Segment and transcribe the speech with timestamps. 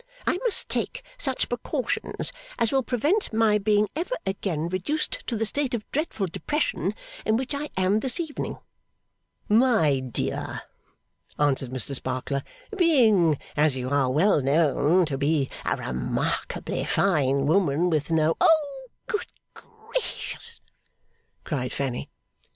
[0.25, 5.45] I must take such precautions as will prevent my being ever again reduced to the
[5.45, 8.57] state of dreadful depression in which I am this evening.'
[9.47, 10.63] 'My dear,'
[11.37, 12.41] answered Mr Sparkler;
[12.75, 18.79] 'being as you are well known to be, a remarkably fine woman with no' 'Oh,
[19.05, 20.61] good GRACIOUS!'
[21.43, 22.09] cried Fanny.